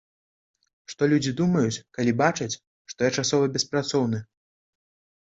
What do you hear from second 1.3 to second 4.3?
думаюць, калі бачаць, што я часова беспрацоўны?